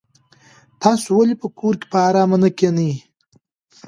[0.81, 2.93] تاسو ولې په کور کې په ارامه نه کېنئ؟